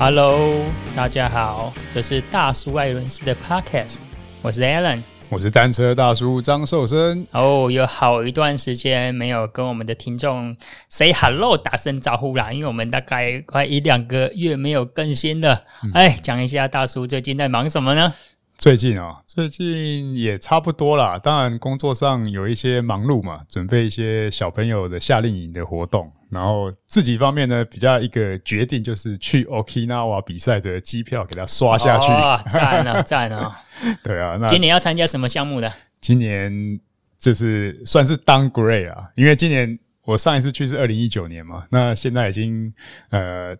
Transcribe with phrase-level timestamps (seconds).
[0.00, 3.96] Hello，大家好，这是大叔艾伦斯的 Podcast，
[4.40, 7.26] 我是 Alan，我是单车大叔张寿生。
[7.32, 10.56] 哦，oh, 有好一段时间没有跟我们的听众
[10.88, 15.64] say hello，打声招呼啦，因为我们大概快一两个月没有更新了。
[15.92, 18.14] 哎、嗯，讲一下大叔最近在忙什么呢？
[18.56, 21.18] 最近哦，最近也差不多啦。
[21.18, 26.12] 当然，工作上有一些忙碌嘛，准备一些小朋友的夏令营的活动。
[26.30, 32.10] 然后自己方面呢，比较一个决定就是去 Okinawa 比赛的机票给他刷下去。
[32.10, 33.60] 哇、 哦，赞啊，赞啊！
[34.02, 35.72] 对啊，那今年要参加什么项目呢？
[36.00, 36.78] 今年
[37.16, 42.72] 就是算是 downgrade 啊，因为今年我上一次去是二零一九年嘛，那现在已经
[43.10, 43.56] 呃。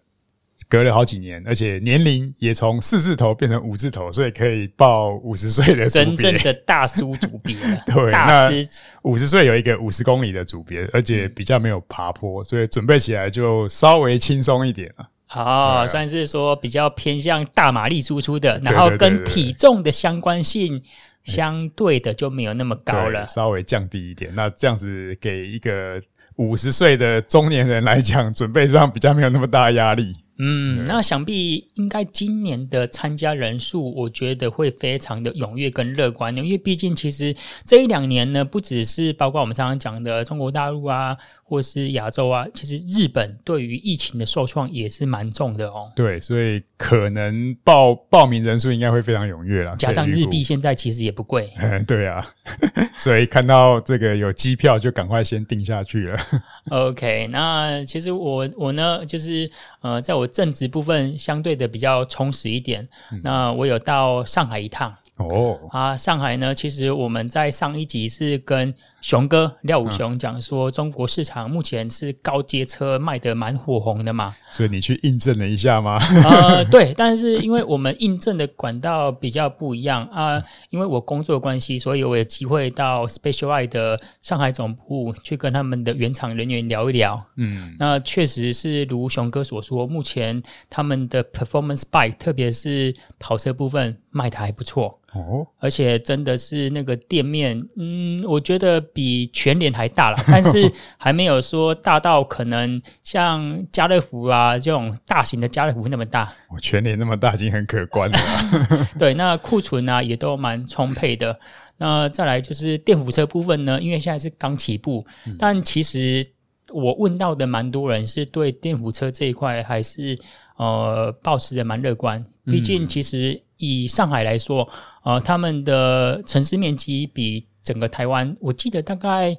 [0.68, 5.88] 隔了好几年，而且年龄也从四字头变成五字头，所以可以报五十岁的。
[5.88, 7.82] 真正的大叔组别了。
[7.86, 8.68] 对，大师
[9.02, 15.08] 五十岁有一个五十公里的组别，而且比较没有爬坡，所以准备起来就稍微轻松一点了。
[15.30, 20.82] 哦，啊、算是说比较偏向大马力输出的，然后跟体重的相关性
[21.24, 24.30] 相对的就没有那么高了，稍微降低一点。
[24.34, 25.98] 那这样子给一个
[26.36, 30.14] 五十岁的中年人来讲，准备上比较没有那么大压力。
[30.38, 37.34] 嗯，那想必应该今年的参加人数，我觉得会非常的踊跃跟乐观，因为毕竟其实
[37.66, 41.16] 这一两年呢，不只是包括我们常常讲的中国大陆啊。
[41.48, 45.90] 或是亚洲啊，其实日本对于疫情的受创也是蛮重的哦。
[45.96, 49.74] 对，所以可能报报名人数应该会非常踊跃啦。
[49.78, 51.50] 加上日币现在其实也不贵。
[51.58, 52.30] 嗯，对啊，
[52.98, 56.18] 所以看到这个有机票就赶快先定下去了。
[56.68, 62.86] OK，那其实我我呢，就是呃，在我正职部分相对的比较充实一点。
[63.10, 64.94] 嗯、那我有到上海一趟。
[65.16, 68.74] 哦，啊，上海呢，其实我们在上一集是跟。
[69.00, 75.98] 熊哥廖武雄讲说，中国市场目前是高阶车卖的蛮火红的嘛，所以你去印证了一下吗？
[76.24, 87.24] 呃，对，但是因为我们印证的管道比较不一样啊，因为我工作关系，所以我有机会到 Specialized 的上海总部去跟他们的原厂人员聊一聊。
[87.36, 94.98] 嗯，那确实是如熊哥所说，目前他们的 Performance Bike，特别是跑车部分卖的还不错。
[95.14, 106.32] 哦，而且真的是那个店面，嗯，我觉得比全联还大了， 但是还没有说大到可能像家乐福啊这种大型的家乐福那么大。
[106.50, 108.18] 我全联那么大已经很可观了。
[108.98, 111.38] 对，那库存啊也都蛮充沛的。
[111.76, 116.26] 那再来就是电辅车部分呢，因为现在是刚起步，嗯、但其实
[116.70, 120.18] 我问到的蛮多人是对电辅车这一块还是
[120.56, 122.24] 呃保持的蛮乐观。
[122.44, 123.42] 毕竟其实。
[123.60, 124.68] 以上海来说，
[125.02, 129.36] 呃，他们的城市面积比整个台湾，我记得大概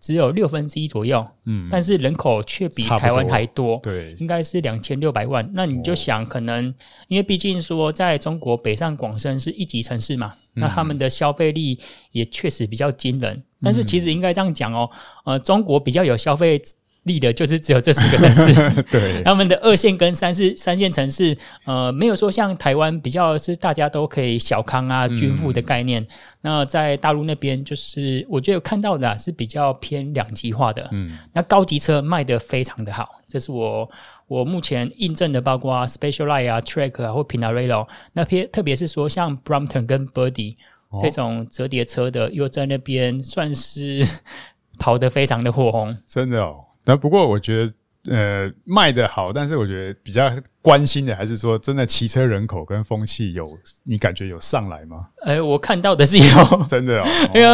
[0.00, 5.50] 只有六分之一左右，嗯，但是人口却比台湾还多，对，应该是两千六百万。
[5.54, 6.74] 那你就想，可能、哦、
[7.08, 11.78] 因为毕竟说，在中国北上广深是一级城市嘛，嗯、那他们的消费力
[12.12, 13.42] 也确实比较惊人。
[13.60, 14.88] 但是其实应该这样讲哦，
[15.24, 16.62] 呃，中国比较有消费。
[17.04, 26.00] 立的就是只有这四个城市， 对， 他们的二线跟三四三线城市，呃，没有说像台湾比较是大家都可以小康啊、均富的概念。
[26.02, 26.06] 嗯、
[26.42, 30.88] 那在大陆那边，就是我觉得看到的、啊、是比较偏两极化的。
[30.92, 33.90] 嗯，那高级车卖得非常的好，这是我
[34.28, 37.88] 我目前印证的，包括 Specialized 啊、Track 啊或 Pinarello。
[38.12, 40.54] 那边特别是说像 Brompton 跟 Birdie
[41.00, 44.06] 这种折叠车的，又在那边算是
[44.78, 46.66] 跑得非常的火红，真的哦。
[46.84, 47.66] 那不过我觉
[48.04, 53.46] 得，呃，卖的好，但是我觉得比较关心的还是说，真的骑车人口跟风气有
[53.84, 55.08] 你感觉有上来吗？
[55.24, 56.26] 哎、欸，我看到的是有，
[56.68, 57.48] 真的哦，因为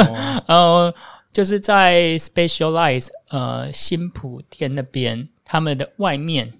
[0.46, 0.94] 呃，
[1.32, 6.52] 就是在 Specialized 呃新浦店那边，他们的外面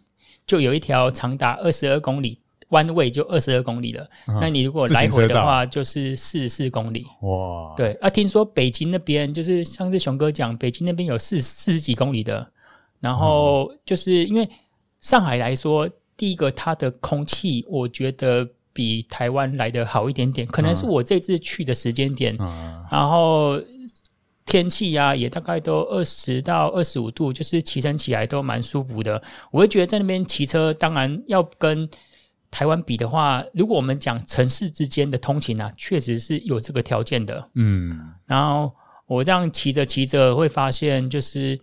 [0.47, 2.41] 就有一条长达二十二公里。
[2.71, 7.07] 弯位就二十二公里了，嗯、那你如果来回的话，就是四十四公里。
[7.23, 12.47] 哇，对啊，听说北京那边就是上次熊哥讲，北京那边有四四十几公里的。
[13.01, 14.49] 然后就是因为
[15.01, 22.37] 上海来说，第一个它的空气，我觉得比台湾来的好一点点，可能是我这次去的时间点。
[22.39, 23.61] 嗯、然后
[24.45, 29.23] 天气呀、啊，也大概都二十到二十五度，就是骑乘起来都蛮舒服的。
[29.51, 31.89] 我会觉得在那边骑车，当然要跟。
[32.51, 37.47] 台湾比的话，如果我们讲城市之间的通勤啊，确实是有这个条件的。
[37.57, 38.75] 嗯，然后
[39.07, 41.61] 我这样骑着骑着会发现，就是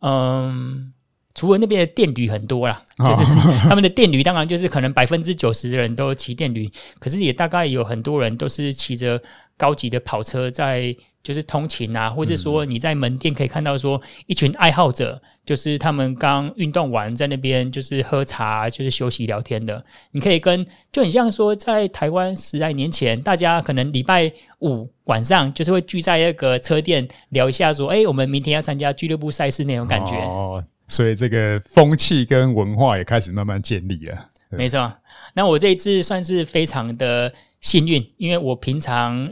[0.00, 0.92] 嗯，
[1.34, 3.22] 除了那边的电驴很多啦，就是
[3.68, 9.20] 他们的电驴，当然就是可能百分之九十的人都骑电驴，可是也大概有很多人都是骑着
[9.56, 19.84] 高级的跑车在就是通勤啊，或者说你在门店可以看到说一群爱好者，就是他们刚运动完在那边就是喝茶，就是休息聊天的。
[20.12, 30.14] 你可以跟就很像说在台湾十来年前，大家可能礼拜五晚上就是会聚在一个车店聊一下，说哎，我们明天要参加俱乐部赛事那种感觉。
[30.16, 34.26] 哦所以这个风气跟文化也开始慢慢建立了。
[34.48, 34.92] 没错，
[35.34, 39.30] 那我这一次算是非常的幸运，因为我平常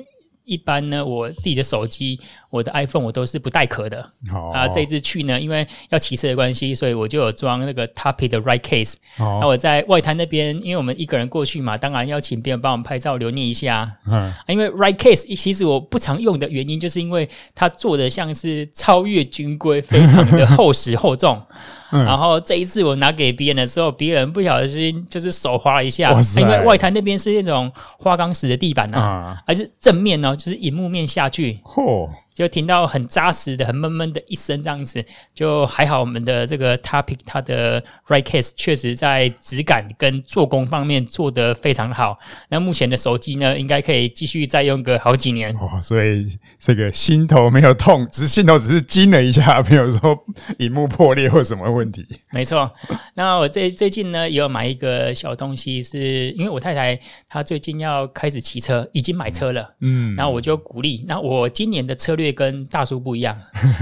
[0.49, 2.19] 一般呢，我自己的手机。
[2.51, 4.57] 我的 iPhone 我都是不带壳的，oh.
[4.57, 8.95] 啊，这一次去呢，因为要骑车的关系，所以我就有装那个 Topic 的 Right Case。
[9.19, 13.99] 那我在外滩那边，因为我们一个人过去嘛，当然要请别人帮我们拍照留念一下。
[14.07, 14.17] 嗯、uh.
[14.17, 21.43] 啊，因为 Right Case 其实我不常用的原因，就是因为它做的像是超越军规，非常的 厚实厚重。
[21.91, 29.43] 嗯、然后这一次我拿给别人的时候，别人不小心就是手滑了一下，因为外滩那边是那种花岗石的地板啊，uh.
[29.47, 31.61] 而是正面呢，就是荧幕面下去。
[31.77, 32.09] Oh.
[32.39, 35.05] 就听到很扎实的、很闷闷的一声这样子，
[35.35, 35.99] 就还好。
[35.99, 42.17] 我们的这个 Topic 它的 right Case 确实在质感跟做工方面做得非常好。
[42.49, 45.53] 那目前的手机呢，应该可以继续再用个好几年。
[45.57, 46.29] 哦，所以
[46.61, 50.17] 这个心头没有痛，只是心头只是惊了一下，没有说
[50.59, 52.07] 荧幕破裂或什么问题。
[52.31, 52.71] 没错。
[53.15, 56.97] 那我最最近呢，也有买一个小东西是，是因为我太太
[57.27, 59.75] 她最近要开始骑车，已经买车了。
[59.81, 60.15] 嗯。
[60.15, 62.28] 然后我就鼓励，那我今年的策略。
[62.33, 63.37] 跟大叔不一样，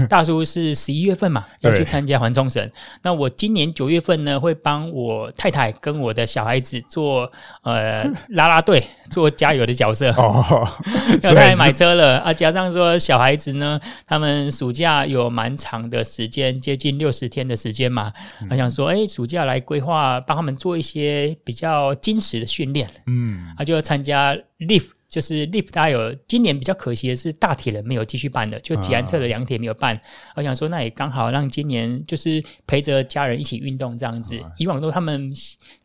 [0.09, 2.69] 大叔是十一月份嘛，要去参加环冲绳。
[3.01, 7.31] 那我今年九月份呢，会帮我太太跟我的小孩子做
[7.63, 10.11] 呃拉拉队，做加油的角色。
[10.11, 10.67] 哦，
[11.21, 18.11] 太太买车了啊，加上说小孩子呢，他们暑假有蛮长的时间，接近六十天的时间嘛。
[18.49, 22.89] 我想说，哎，暑假来规划，帮他们做一些比较精实的训练。
[23.05, 24.89] 嗯，他就要参加 Lift。
[25.09, 29.95] 就是 Lift 大家有今年比较可惜的是大铁人没有继续办的，就捷安特的两铁没有办。
[29.95, 30.01] 啊、
[30.35, 34.37] 我想说，那也刚好让今年就是陪着家人一起运动这样子。
[34.39, 35.31] 啊、以往都他们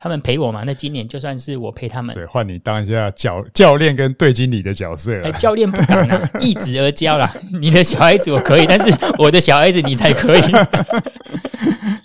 [0.00, 2.12] 他们陪我嘛，那今年就算是我陪他们。
[2.14, 5.28] 所以换你当一下教教练跟队经理的角色了。
[5.28, 7.32] 哎，教练不敢啊， 一子而教啦。
[7.60, 10.42] 你的小孩子我可以，但是我的小孩子你才可以。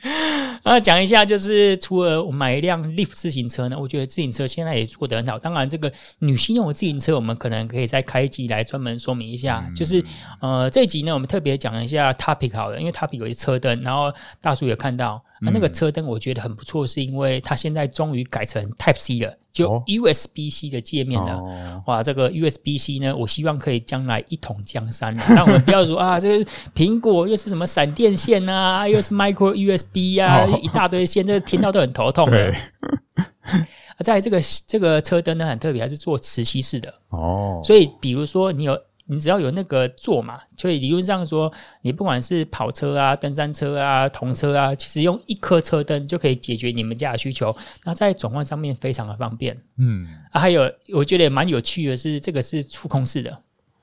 [0.63, 5.39] 那讲一下，就是除了我买一辆 Lift 自行车呢，我觉得自行车现在也做得很好。
[5.39, 9.63] 当然，这个女性用的自行车，我们可能可以再开一集来专门说明一下。
[9.75, 10.04] 就是
[10.42, 14.12] 呃，这一集呢，我们特别讲一下 Topic 好了，因为 Topic 有一车灯，然后
[14.42, 15.24] 大叔有看到。
[15.42, 21.38] 那那个车灯我觉得很不错，是因为它现在终于改成 Type C 了，就 USB C 的界面了。
[21.38, 25.24] 哦、哇，这个 USB C 呢，我希望可以将来一统江山了。
[25.30, 32.30] 让我们不要说 啊，这个苹果又是什么闪电线啊，又是 Micro USB 啊，哦、一大堆线，这个听到都很头痛。
[32.30, 32.56] 对。
[34.04, 37.62] 在这个这个车灯呢，很特别，还是做磁吸式的哦。
[37.63, 38.78] 所以，比如说你有。
[39.09, 41.51] 你只要有那个座嘛，所以理论上说，
[41.81, 47.56] 你不管是跑车啊、登山车啊、童车啊，其实用一颗车灯就可以解决你们家的需求。
[47.86, 49.57] 那在转换上面非常的方便。
[49.77, 53.31] 嗯，啊，还有我觉得也蛮有趣的是，这个是触控式的。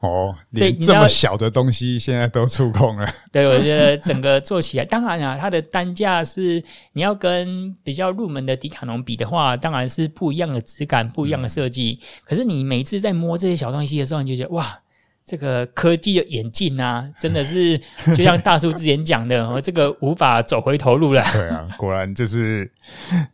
[0.01, 3.09] 哦，连这么小的东西现在都触控了。
[3.33, 6.63] 对，我觉得整个做起来，当然啊，它的单价是
[6.93, 11.99] 你要跟比较入门的迪卡侬比的话，当然是不一样的质感、不一样的设计。
[12.03, 14.79] 嗯、可是你每一次在摸这些小东西的时候，你就觉得哇。
[15.27, 17.79] 这个科技的演进啊， 真的是
[18.15, 21.25] 就像大叔之前讲的，我这个无法走回头路了。
[21.33, 22.71] 对啊，果然就是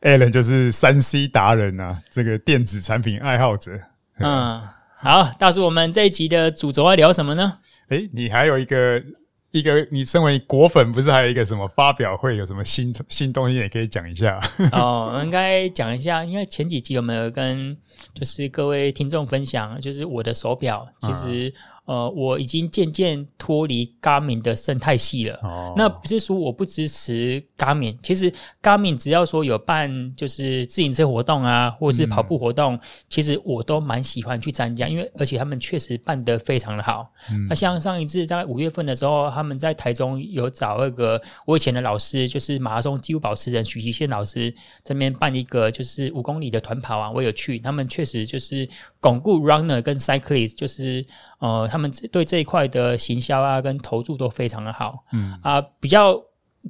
[0.02, 3.72] Alan 就是三 C 达人啊，这个电子产品爱好者。
[4.18, 4.62] 嗯，
[4.98, 7.54] 好，大叔，我们这一集的主轴要聊什么呢？
[7.88, 9.02] 诶，你还有一个
[9.50, 14.40] 一个，你身为果粉，不是还有一个什么发表会，有什么新新东西也可以讲一下。
[14.70, 17.76] 哦，我应该讲一下，因为前几集有没有跟
[18.14, 21.52] 就是各位听众分享，就是我的手表其实。
[21.90, 25.36] 呃，我已经渐渐脱离 Garmin 的生态系了。
[25.42, 28.32] 哦，那不是说我不支持 Garmin，其实
[28.62, 37.10] Garmin 只要说有办就是自行车活动啊，或是跑步活动，嗯、其实我都蛮喜欢去参加，因为而且他们确实办得非常的好。
[37.32, 44.54] 嗯、那像上一次在五月份的时候，他们在台中有找那个我以前的老师，就是马拉松纪录保持人许其宪老师，
[44.84, 48.68] 这边办一个就是五公里的团跑啊，我有去，他们确实就是
[49.00, 51.04] 巩固 runner 跟 cyclist，就是
[51.40, 51.90] 呃他们。
[51.90, 55.02] 他们对这一块的行销啊，跟投注都非常的好。
[55.14, 56.14] 嗯啊，比较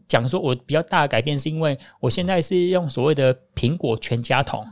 [0.06, 4.64] 讲说，我比较大的改变是因为我现在是用所谓的苹果全家桶，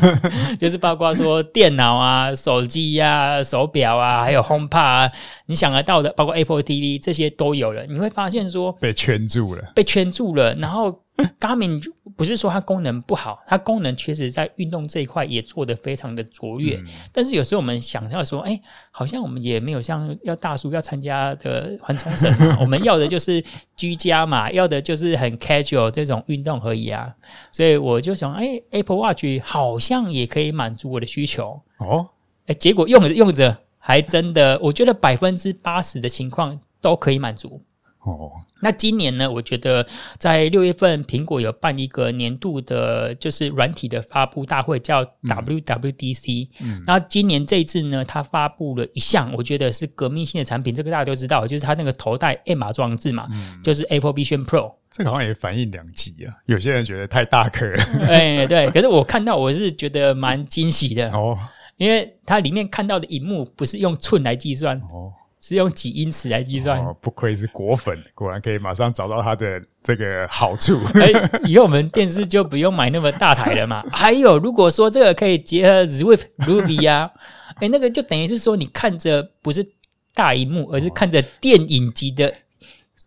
[0.60, 5.10] 就是包括说电脑啊、手机呀、啊、手表啊，还有 HomePod 啊，
[5.46, 7.86] 你想得到的，包括 Apple TV 这些都有了。
[7.86, 11.00] 你会发现说被圈住了，被圈住了，然后。
[11.40, 11.82] Garmin
[12.16, 16.76] 不是说它功能不好，它功能确实在运动这一块也做得非常的卓越。
[16.76, 23.42] 嗯、但是有时候我们想要说，哎、欸，好像我们也没有像要大叔要参加的环冲绳，我们要的就是
[23.76, 27.12] 居家嘛，要的就是很 casual 这种运动而已啊。
[27.50, 32.08] 所以我就想，哎、欸、，Apple Watch 好像也可以满足我的需求哦。
[32.42, 37.60] 哎、欸，结果用着用着，还真的，我觉得百分之八十的情况都可以满足。
[38.12, 39.30] 哦，那今年呢？
[39.30, 39.86] 我觉得
[40.18, 46.48] 在六月份，苹果有办一个年度的，就是软体的发布大会，叫 WWDC。
[46.60, 54.72] 嗯，那今年这一次呢，它发布了一项，我觉得是革命性的产品，这个大家都知道，就是它那个头戴 MR 装置嘛，嗯、就是 Apple Vision Pro。
[54.90, 58.70] 这个好像也反映两极啊，有些人觉得太大颗了，哎，对。
[58.70, 61.38] 可是我看到，我是觉得蛮惊喜的 哦，
[61.76, 65.12] 因为它里面看到的荧幕不是用寸来计算哦。
[65.40, 66.78] 是用几英尺来计算？
[66.78, 70.80] 哦，不愧是果粉，果然可以马上找到它的这个好处。
[70.94, 71.10] 哎，
[71.44, 73.84] 以后我们电视就不用买那么大台了嘛。
[73.92, 77.10] 还有，如果说这个可以结合 Zwift Ruby 啊，
[77.60, 79.66] 哎，那个就等于是说你看着不是
[80.14, 82.32] 大荧幕，而是看着电影级的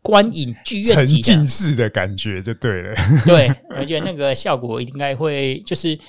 [0.02, 2.96] 观影剧院沉浸式的感觉，就对了。
[3.26, 6.00] 对，我觉得那个效果应该会就是。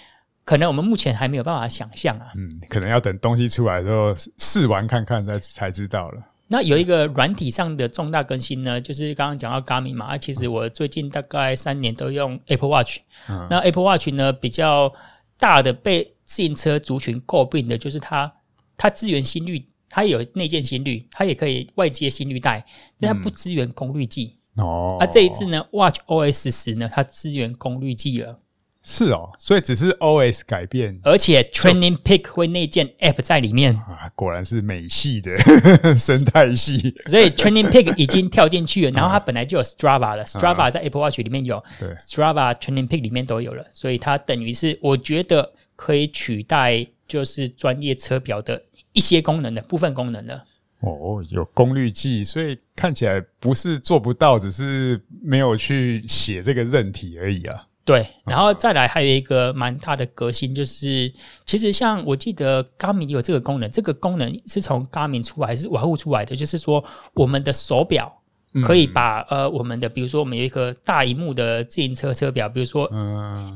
[0.44, 6.22] 可能我们目前还没有办法想象啊，嗯，可能要等东西出来之后试玩看看才才知道了。
[6.48, 14.92] 那有一个软体上的重大更新呢，就是刚刚讲到 Garmin 嘛，其实我最近大概三年都用 Apple Watch，嗯，那 Apple Watch 呢比较
[15.38, 18.30] 大的被自行车族群诟病的就是它，
[18.76, 22.62] 它支援心率，它有内建心率，它也可以外接心率带，
[23.00, 24.36] 但它不支援功率计。
[24.56, 28.38] 哦，那这一次呢，Watch OS 十呢，它支援功率计了。
[28.84, 35.36] 是哦，所以只是 OS 改变，而且 Training Pick 会内建 App 在里面啊，果然是美系的
[35.96, 36.94] 生态系。
[37.06, 48.60] 所以 Training Pick 已经跳进去了， 然后它本来就有 Strava 了，Strava 在 Apple Watch 里面有，对，Strava Training Pick 里面都有了，所以它等于是我觉得可以取代就是专业车表的
[48.92, 50.44] 一些功能的部分功能的。
[50.80, 57.68] 哦，有功率计，所以看起来不是做不到，只是没有去写这个韧体而已啊。
[57.84, 61.12] 对，然后再来还有一个蛮大的革新，就是
[61.44, 66.36] 其实像我记得 Garmin 有这个功能，这个功能是从 Garmin 出来还是瓦物出来的？
[66.36, 68.22] 就是说我们的手表
[68.62, 72.88] 可以把、嗯、呃我们的，比如说我们有一个大荧幕的自行车车表，比如说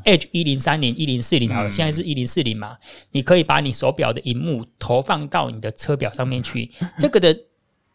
[0.05, 2.77] Edge 一零三零一零四零好了，现在是一零四零嘛，
[3.13, 6.69] 你可以把你手表的荧幕投放到你的车表上面去。
[6.99, 7.33] 这个的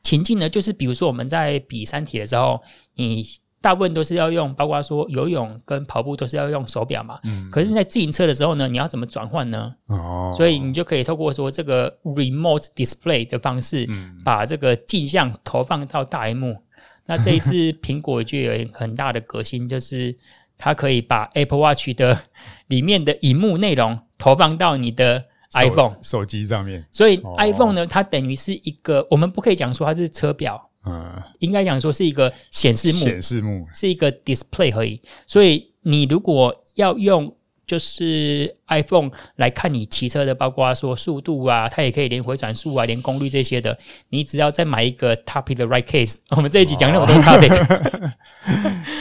[0.02, 2.62] 情境呢，就是比如说我们在比三铁的时候，
[2.96, 3.26] 你。
[3.62, 7.20] 大部分都是要用，包括说游泳跟跑步都是要用手表嘛。
[7.24, 7.48] 嗯。
[7.52, 9.74] 可是，在自行车的时候呢，你要怎么转换呢？
[9.86, 10.34] 哦。
[10.36, 13.88] 所以你就可以透过说这个 remote display 的方式，
[14.26, 16.58] 把这个镜像投放到大屏幕。
[17.06, 20.18] 那这一次苹果就有很大的革新，就是
[20.58, 22.20] 它可以把 Apple Watch 的
[22.68, 26.86] 里面的荧幕内容投放到你的 iPhone 手，手机上面。
[26.92, 30.71] 所以 iPhone 呢，它等于是一个，我们不可以讲说它是车表。
[30.86, 35.00] 嗯，应该讲说是一个显示幕，显示幕是一个 display 而已。
[35.28, 37.36] 所以你如果要用
[37.68, 43.78] 就是 iPhone 来看你骑车的，包括说速度啊，它也可以连回转数啊，连功率这些的。
[44.10, 48.14] 你只要再买一个 Topic 的 Right Case，我们这一集讲那么多 Topic，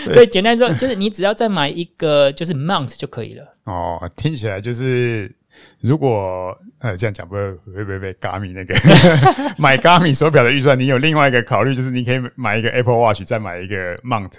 [0.12, 3.56] 所以简单说就是你只要再买一个就是 Mount 就可以了。
[3.64, 5.34] 哦，听起来就是。
[5.80, 8.74] 如果呃这样讲不会会不会被 Garmin 那个
[9.58, 14.30] 买 Garmin 手表的预算，你有另外一个考虑，就是你可以买一个 Apple Watch，再买一个 Mount，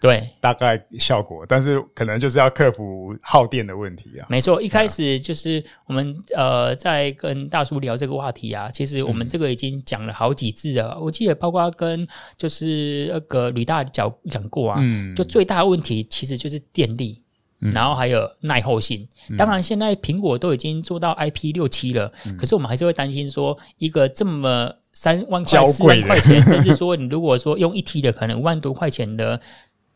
[0.00, 4.26] 对，大概效果，但是可能就是要克服耗电的问题啊。
[4.30, 10.94] 没错，一开始就是我们呃在跟大叔聊这个话题啊，其实我们这个已经讲了好几次了。
[10.96, 17.20] 嗯、我记得包括跟就是那个吕大讲讲过啊，嗯，就最大的问题其实就是电力。
[17.58, 29.40] 然后还有耐候性，当然现在苹果都已经做到 IP 六七了，可是我们还是会担心说，一个这么三万块、四万块钱， 甚至说你如果说用一 T 的，可能五万多块钱的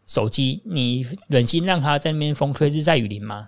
[0.09, 3.47] 手机，你忍心让它在那边风吹日晒雨淋吗？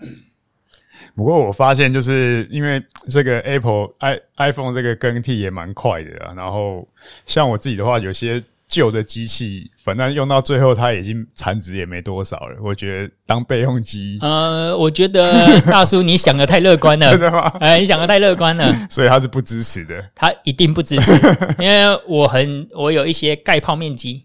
[1.17, 2.81] 不过我发现，就是因为
[3.11, 6.87] 这个 Apple i iPhone 这个更替也蛮快的啊，然后
[7.27, 8.43] 像我自己的话，有些。
[8.67, 12.57] 旧的机器，反正用到最后，它已经残值也没多少了。
[12.63, 17.47] 我觉得当备用机，呃，我觉得大叔你想的太乐观了， 真的吗？
[17.61, 20.03] 哎、呃，你想的太乐观了， 所以他是不支持的。
[20.15, 21.13] 他一定不支持，
[21.59, 24.25] 因为我很我有一些盖泡面机，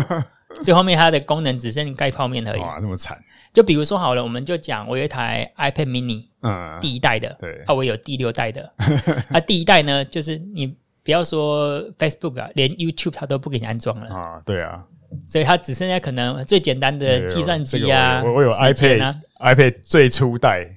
[0.64, 2.60] 最后面它的功能只剩盖泡面而已。
[2.60, 3.16] 哇，那么惨！
[3.52, 8.72] 就比如说好了，我们就讲我有一台 iPad Mini，嗯，第一代的，对，啊，我有第六代的，
[9.30, 10.74] 啊，第一代呢，就是你。
[11.06, 14.42] 不要说 Facebook 啊，连 YouTube 它都不给你安装了啊！
[14.44, 14.84] 对啊，
[15.24, 18.20] 所以它只剩下可能最简单的计算机啊。
[18.24, 20.68] 我我有 iPad，iPad 最初代，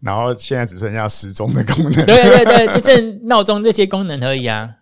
[0.00, 2.06] 然后现在只剩下时钟的功能。
[2.06, 4.74] 对对对，就剩闹钟这些功能而已啊。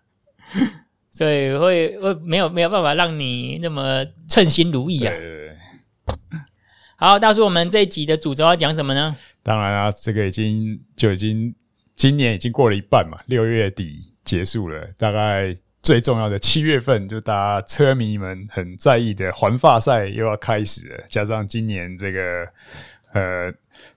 [1.11, 5.11] 所以会会没有没有办法让你那么称心如意啊。
[5.11, 5.57] 对对对。
[6.95, 9.13] 好，大叔，我们这一集的主轴要讲什么呢？
[9.43, 11.53] 当然啊，这个已经就已经
[11.97, 15.55] 今年已经过了一半嘛，六月底结束了，大概。
[15.83, 21.03] 最重要的七月份，就大家车迷们很在意的环法赛又要开始了。
[21.07, 22.45] 加上今年这个
[23.13, 23.53] 呃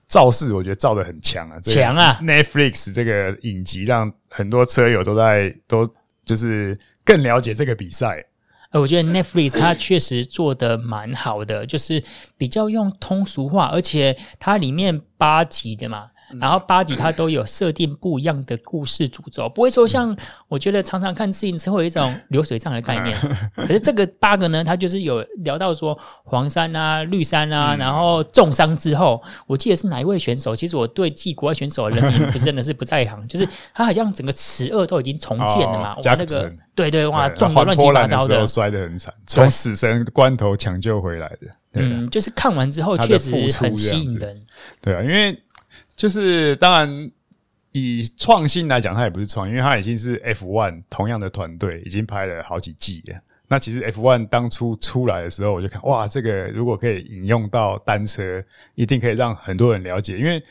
[0.07, 5.89] 造势，我觉得造的很强啊，强啊！Netflix 这个影集让很多车友都在都
[6.23, 8.23] 就是更了解这个比赛。
[8.69, 12.01] 呃，我觉得 Netflix 它确实做的蛮好的，就是
[12.37, 16.11] 比较用通俗化，而且它里面八集的嘛。
[16.39, 20.15] 然后八集它都有设定不一样的故事主轴，不会说像
[20.47, 23.17] 我觉得常常看自行车会有一种 流水账的概念。
[23.55, 30.55] 可是这个八个呢，它就是有聊到说黄山啊、绿山啊，然后重伤之后，我记得是哪一位选手？
[30.55, 35.95] 其实我对记国外选手的人名不 真的是不在行，就是他好像整个池二都已经重建了嘛。
[35.95, 41.47] 哇，那个对对哇，撞得乱七八糟的，摔得很惨，从死神关头抢救回来的。
[41.73, 44.41] 嗯，就是看完之后确实很吸引人。
[44.81, 45.37] 对啊，因为。
[46.01, 47.11] 就是当然，
[47.73, 53.21] 以创新来讲，它也不是创，因为它已经是 F1 同样的团队，已经拍了好几季了。
[53.47, 58.43] 那其实 F1 当初出来的时候，我就看哇，这个如果可以引用到单车，
[58.73, 60.17] 一定可以让很多人了解。
[60.17, 60.41] 因为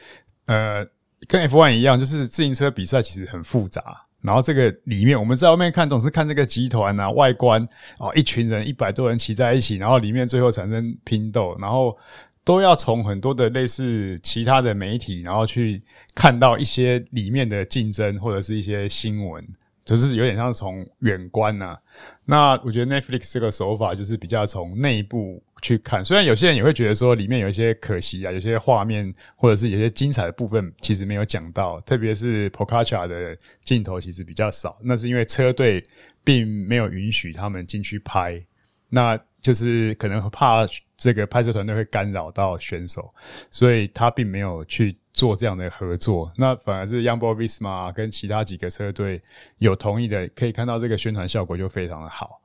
[0.47, 0.87] 呃，
[1.27, 3.83] 跟 F1 一样，就是自行车比赛其实很复杂。
[4.21, 11.99] 然后这个里面，我们在外面看总是看这个集团啊，外观哦，一群人一百多人骑在一起，然后里面最后产生拼斗，然后。
[12.45, 15.83] 都要从很多的类似其他的媒体，然后去
[16.15, 19.47] 看到一些里面的竞争或者是一些新闻，
[19.85, 21.79] 就是有点像从远观呐。
[22.25, 35.85] 那我觉得 Netflix 这个手法就是比较从内部去看，虽然有些人也会觉得说里面有一些可惜啊，有些画面或者是有些精彩的部分其实没有讲到，特别是 Pogacar 的镜头其实比较少，那是因为车队
[36.25, 38.43] 并没有允许他们进去拍。
[38.89, 43.09] 那就是可能怕这个拍摄团队会干扰到选手，
[43.51, 46.31] 所以他并没有去做这样的合作。
[46.37, 49.21] 那反而是 Youngbo Visma 跟其他几个车队
[49.57, 52.41] 有同意的，可以看到这个宣传效果就非常的好。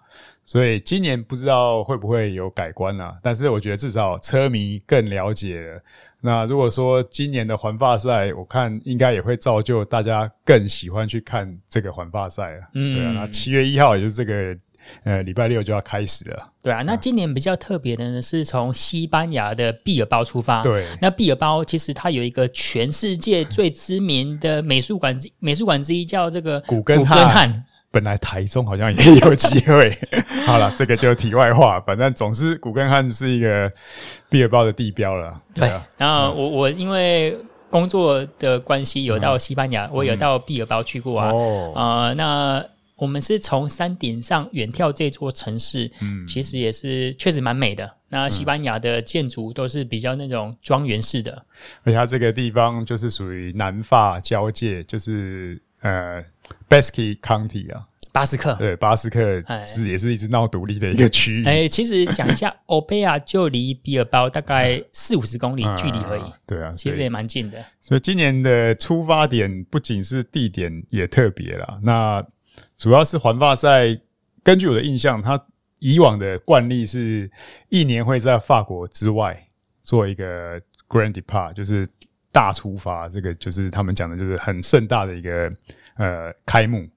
[0.45, 5.81] 所以今年不知道会不会有改观啦，但是我觉得至少车迷更了解了。
[6.21, 12.69] 那如果说今年的环发赛，我看应该也会造就大家更喜欢去看这个环发赛啊。
[12.73, 14.58] 嗯，对啊，那七月一号也就是这个。
[15.04, 16.38] 呃，礼拜六就要开始了。
[16.62, 20.63] 对啊，那今年比较特别的呢，是从西班牙的毕尔包出发。
[20.63, 27.63] 对，那毕尔包其实它有一个全世界最知名的美术馆之，美术馆之一叫这个古根汉。
[27.91, 29.98] 本来台中好像也有机会。
[30.45, 33.71] 好了，这个就题外话，反正总之古根汉是一个
[34.30, 35.39] 毕尔包的地标了。
[35.54, 37.38] 对啊，然后我我因为
[37.69, 41.32] 工作的关系有到西班牙，嗯、我有到毕尔包去过啊。
[41.32, 42.65] 哦，呃，那。
[42.97, 47.97] 我们是从山顶上远眺这座城市，嗯，其实也是确实蛮美的。
[48.08, 51.45] 那西班牙的建筑都是比较那种庄园式的，
[51.84, 56.23] 而且它这个地方就是属于南法交界，就是呃
[56.69, 61.45] ，Basque County 啊，巴斯克，对，巴斯克是也是一直闹独立的一个区域。
[61.45, 67.62] 哎，其实讲一下， 欧贝亚就离比尔包大概四五十公里距离而已，对啊，其实也蛮近的。
[67.81, 72.25] 所以今年的出发点不仅是地点也特别啦，那。
[72.77, 73.99] 主要是环法赛，
[74.43, 75.41] 根据我的印象，它
[75.79, 77.29] 以往的惯例是
[77.69, 79.47] 一年会在法国之外
[79.81, 80.59] 做一个
[80.89, 81.88] Grand Depart，就是
[82.31, 83.07] 大出发。
[83.07, 85.51] 这个就是他们讲的，就是很盛大的一个
[85.95, 86.88] 呃开幕。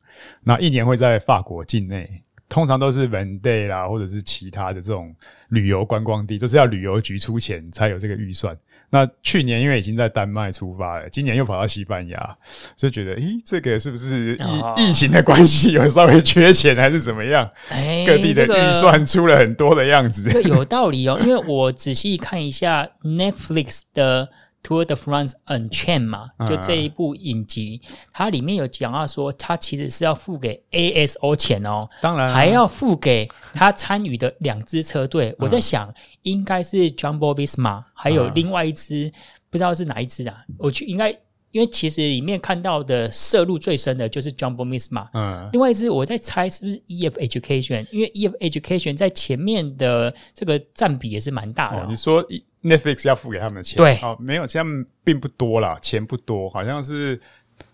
[0.42, 5.14] 那一年会在法国境内，通常都是 Vendée 啦，或者是其他的这种
[5.50, 8.58] 旅游观光地，就是要旅游局出钱才有这个预算。
[8.90, 12.36] 那去年因为已经在丹麦出发了，今年又跑到西班牙，
[12.76, 17.48] 就觉得，诶，这个是不是疫、哦、疫情的关系有稍微缺钱还是怎么样？
[17.70, 20.30] 欸各地的预算出了很多的样子。
[20.30, 24.28] 这个、有道理哦，因为我仔细看一下 Netflix 的。
[24.68, 35.30] Tour de France Unchained 嘛，就这一部影集，嗯、它里面有讲到说，它其实是要付给 ASO 钱哦，当然还要付给他参与的两支车队。
[35.30, 39.12] 嗯、我在想，应该是 Jumbo Visma，还有另外一支，嗯、
[39.48, 40.44] 不知道是哪一支啊？
[40.58, 41.16] 我去，应该
[41.50, 51.86] 因为其实里面看到的涉入最深的就是 Jumbo Misma，嗯，另外一支我在猜是不是 EF Education，因为 EF Education 在前面的这个占比也是蛮大的、哦哦。
[51.88, 52.44] 你说一。
[52.60, 57.18] Netflix 要付给他们的钱，对，哦，没有，他们并不多啦，钱不多，好像是，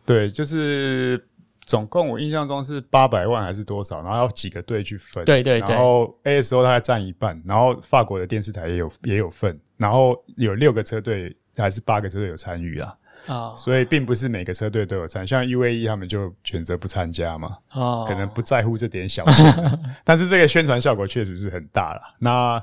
[0.05, 1.27] 对，就是
[1.65, 4.03] 总共我印象中是八百万还是多少？
[4.03, 5.25] 然后要几个队去分？
[5.25, 5.75] 对对对。
[5.75, 12.95] 然后 ASO 大概占一半，然后法国的电视台也有也有份，然后有六个车队还是八个车队有参与啊。
[13.27, 13.55] 哦。
[13.57, 17.57] 所以并不是每个车队都有参，像 UAE 他们就选择不参加嘛。
[17.73, 18.05] 哦。
[18.09, 22.01] 可能不在乎这点小钱， 但是这个宣传效果确实是很大了。
[22.19, 22.63] 那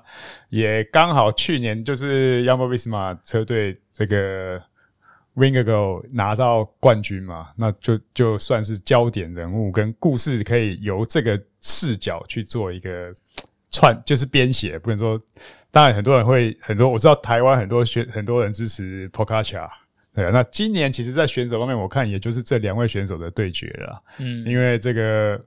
[0.50, 4.62] 也刚好去年就是 y a m a v i s m a 车队这个。
[5.34, 13.16] Vingegaard 拿到冠军嘛，那就就算是焦点人物跟故事，可以由这个视角去做一个
[13.72, 14.78] 串，就是编写。
[14.78, 15.18] 不能说，
[15.72, 19.70] 当然很多人会很多，我知道台湾很多学很多人支持 Pogacar，
[20.14, 20.32] 对啊。
[20.32, 24.04] 那今年其实，在选手方面，我看也就是这两位选手的对决了。
[24.20, 25.40] 嗯，因为这个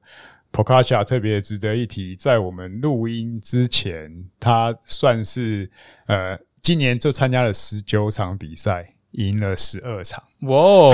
[0.53, 5.71] Pogacar 特别值得一提，在我们录音之前，他算是
[6.07, 8.91] 呃，今年就参加了十九场比赛。
[9.15, 10.93] 赢了十二场，哇、哦！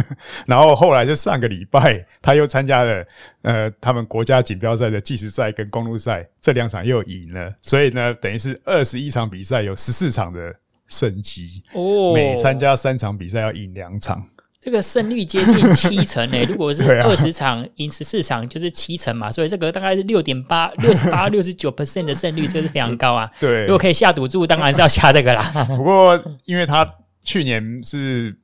[0.46, 3.02] 然后后来就上个礼拜，他又参加了
[3.40, 10.54] 呃他们国家锦标赛的计时赛跟公路赛，这两场又赢了，所以呢，等于是二十一场比赛有十四场的
[10.92, 12.12] 胜绩哦。
[12.14, 14.24] 每参加三场比赛要赢两场，
[14.60, 16.44] 这个胜率接近七成诶。
[16.48, 23.28] 如果是二十场赢十四场，就是七成嘛，所以这个大概是六点八、六十八、 六十九 percent 的胜率，这是非常高啊。
[23.40, 25.42] 对，如果可以下赌注，当然是要下这个啦。
[25.76, 26.88] 不过因为他。
[27.24, 28.36] 去年是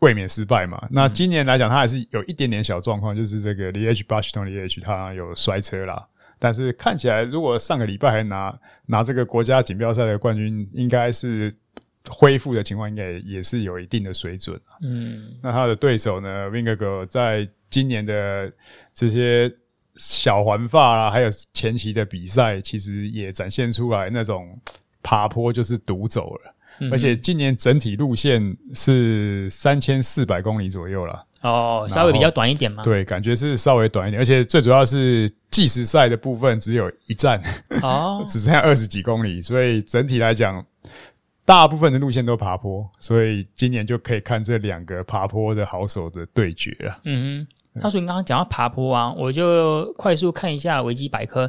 [0.00, 0.78] 卫冕失败嘛？
[0.90, 6.06] 那今年来讲，他还是有一点点小状况，就是这个 Liège-Bastogne-Liège 他有摔车啦。
[6.38, 11.50] 但是看起来，如果上个礼拜还拿拿这个国家锦标赛的冠军，应该是
[12.08, 14.60] 恢复的情况，应该也是有一定的水准。
[14.82, 18.52] 嗯，那他的对手呢，Vingegaard 在今年的
[18.94, 19.52] 这些
[19.94, 24.58] 小环法啦，还有前期的比赛，其实也展现出来那种
[25.02, 26.52] 爬坡就是独走了。
[26.92, 32.84] 而且今年整体路线是三千四百公里左右了，哦，稍微比较短一点嘛。
[32.84, 37.40] 对，感觉是稍微短一点，而且最主要是计时赛的部分只有一站，
[37.80, 40.62] 哦， 只剩下二十几公里，所以整体来讲，
[41.46, 46.98] 大部分的路线都爬坡，所以今年就可以看这两个爬坡的好手的对决了。
[47.04, 51.48] 嗯哼，他说你刚刚讲到爬坡啊，我就快速看一下维基百科，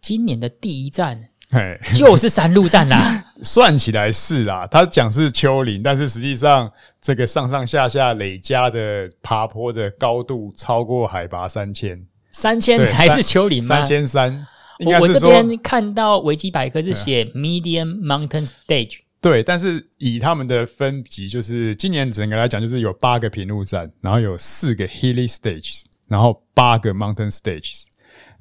[0.00, 1.28] 今年的第一站。
[1.50, 4.66] 嘿，就是山路站啦， 算起来是啦。
[4.66, 6.68] 他讲是丘陵，但是实际上
[7.00, 12.02] 这个上上下下累加的爬坡的高度超过海拔三千，
[12.32, 13.76] 三千还是丘陵吗？
[13.76, 14.46] 三千三。
[14.84, 27.86] 我我这边看到维基百科是写 medium mountain stage，对，但是以他们的分级，就是今年整个来讲，就是有八个平路站，然后有四个 hilly stages，然后八个 mountain stages，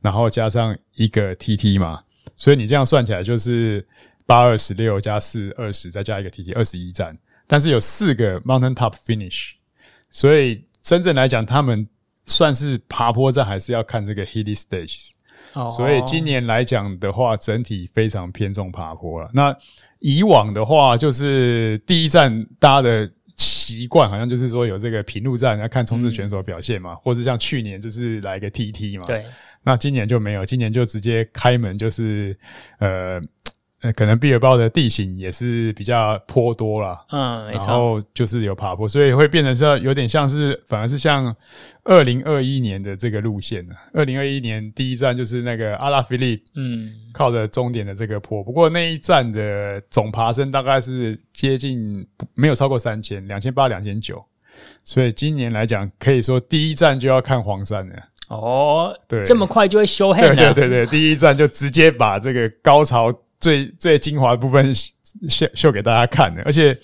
[0.02, 2.04] 然后加上一个 TT 嘛。
[2.36, 3.88] 所以你这样算起来就是
[4.26, 7.17] 八二十六加四二十，再加一个 TT，二十一站。
[7.48, 9.52] 但是有四个 Mountain Top Finish，
[10.10, 11.88] 所以真正来讲，他们
[12.26, 15.12] 算是爬坡站，还是要看这个 Hilly Stages。
[15.75, 19.29] 所以今年来讲的话，整体非常偏重爬坡了。
[19.34, 19.56] 那
[19.99, 29.06] 以往的话，就是第一站大家的习惯好像就是说有这个平路站，要看冲刺选手表现嘛，或者像去年就是来个 TT 嘛。
[29.06, 29.25] 对。
[29.65, 32.38] 那今年就没有，今年就直接开门，就是
[32.79, 33.17] 呃，
[33.91, 41.36] 可能毕尔包的地形也是比较坡多啦，嗯，然后就是有爬坡，所以会变成是有点像是，反而是像
[41.84, 43.76] 二零二一年的这个路线呢。
[43.93, 54.24] 二零二一年第一站就是那个阿拉菲利，嗯，靠着终点的这个坡，不过那一站的总爬升大概是接近没有超过三千，两千八、两千九，
[54.86, 57.96] 所以今年来讲，可以说第一站就要看黄山了。
[58.30, 60.36] 哦，对，这么快就会 show hand 了？
[60.36, 66.77] 对对对对，第一站就直接把这个高潮最最精华的部分秀秀给大家看的，而且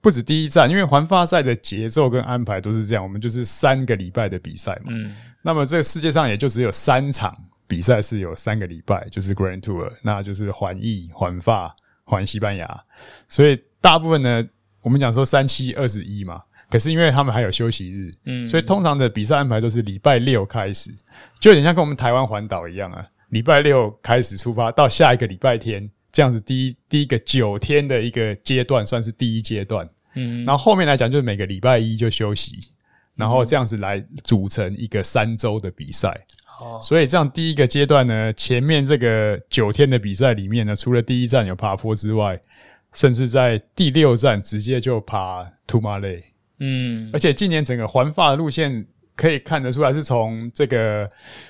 [0.00, 4.92] 不止第一站，因为环发赛的节奏跟安排都是这样，我们就是三个礼拜的比赛嘛。
[4.92, 12.84] 嗯，那么这个世界上也就只有三场比赛是有三个礼拜，就是 Grand Tour，那就是环意、环法、环西班牙，
[13.28, 14.46] 所以大部分呢，
[14.82, 16.40] 我们讲说三七二十一嘛。
[16.68, 20.92] 可是因为他们还有休息日，嗯，所以通常的比赛安排都是礼拜六开始，
[21.38, 23.04] 就有点像跟我们台湾环岛一样啊。
[23.30, 32.56] 礼拜六开始出发，到下一个礼拜天这样子，第一第一个九天的一个阶段算是第一阶段，嗯，然后后面来讲就是每个礼拜一就休息，
[33.16, 36.08] 然后这样子来组成一个三周的比赛。
[36.58, 42.40] 哦，所以这样第一个阶段呢，前面这个九天的比赛里面呢，除了第一站有爬坡之外，
[42.94, 46.24] 甚至在第六站直接就爬图马雷。
[46.60, 51.06] 嗯，而且今年整个环法的路线可以看得出来，是从这个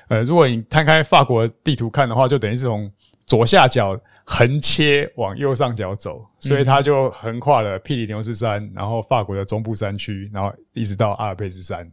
[0.08, 2.90] 呃，如果你摊开法国地图看的话，就等于是从
[3.26, 3.96] 左下角
[4.28, 11.88] 横切往右上角走，所以他就横跨了庇里牛斯山，然后法国的中部山区，然后一直到阿尔卑斯山，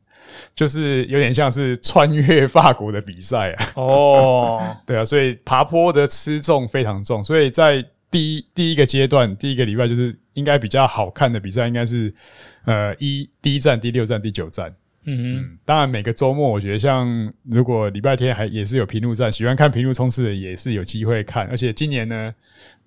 [0.55, 3.65] 就是有点像是穿越法国的比赛啊。
[3.75, 12.11] 哦， 对啊，所以爬坡的吃重非常重，所以在第一第一个阶段，第一个礼拜就是应该比较好看的比赛，应该是
[12.65, 14.73] 呃一第一站、第六站、第九站。
[15.05, 21.45] 嗯哼，当然每个周末，我觉得像如果礼拜天还也是有平路站，喜欢看平路冲刺的也是有机会看。
[21.47, 22.33] 而且今年呢，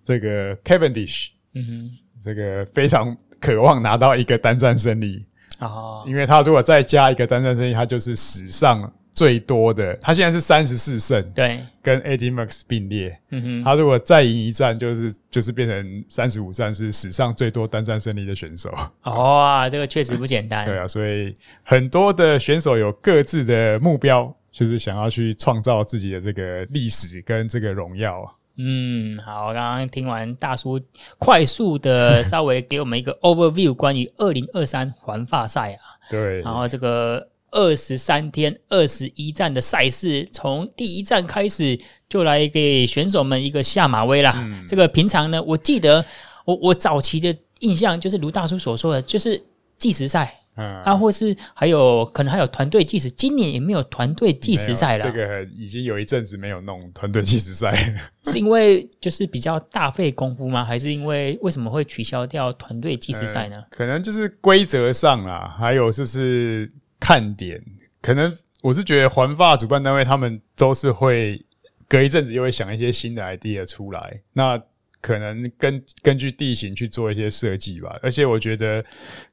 [0.05, 1.90] 这个 Cavendish，嗯哼，
[2.22, 5.24] 这个非常渴望拿到一个单站胜利
[5.59, 8.92] 啊，因为他如果再加一个单站胜利，他就是史上。
[9.16, 13.18] 最多的，他现在是三十四胜，对，跟 Eddy Merckx 并列。
[13.31, 18.70] 嗯哼，他如果再赢一战，就是就是变成三十五战，是史上最多单战胜利的选手。
[19.05, 20.66] 哇，这个确实不简单。
[20.66, 28.22] 对啊，所以很多的选手有各自的目标，就是想要去创造自己的这个历史跟这个荣耀。
[28.59, 30.79] 嗯，好，刚刚听完大叔
[31.16, 35.81] 快速的稍微给我们一个 overview 关于二零二三环法赛啊，
[36.12, 37.26] 对，然后这个。
[37.50, 41.78] 二十三天、二十一站的赛事，从第一站开始
[42.09, 44.32] 就来给选手们一个下马威啦。
[44.37, 46.04] 嗯、这个平常呢，我记得
[46.44, 49.42] 我我早期的印象就是卢大叔所说的，就是
[49.78, 53.11] 计时赛，嗯、啊，或是还有可能还有团队计时。
[53.11, 57.94] 今年也没有团队计时赛了，这个已经有一阵子没有弄团队计时赛，
[58.26, 60.64] 是因为就是比较大费功夫吗？
[60.64, 63.56] 还是因为为什么会取消掉团队计时赛呢？
[63.59, 66.70] 嗯、可能就是规则上啦，还有就是。
[67.06, 67.62] 看点
[68.02, 71.40] 可能我是觉得环发主办单位他们都是会
[71.86, 74.60] 隔一阵子又会想一些新的 idea 出来，那
[75.00, 77.96] 可能根根据地形去做一些设计吧。
[78.02, 78.84] 而且我觉得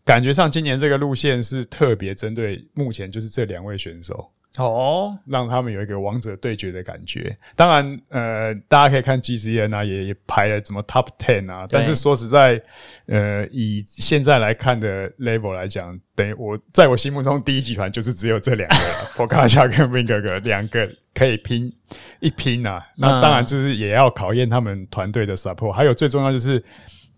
[0.05, 4.31] 感觉上今年这个路线是特别针对目前就是这两位选手。
[4.57, 7.35] 哦，让他们有一个王者对决的感觉。
[7.55, 11.65] 当然，呃，大家可以看 GCN 啊，也也排了什么 Top Ten 啊。
[11.67, 12.61] 但是说实在，
[13.07, 21.73] 呃，以现在来看的 level 来讲，等于我在我心目中第一集团就是只有这两个了， Pogačar 跟 Vingegaard 两个可以拼
[22.19, 22.85] 一拼啊。
[22.95, 25.71] 那当然就是也要考验他们团队的 support。
[25.71, 26.63] 还有最重要就是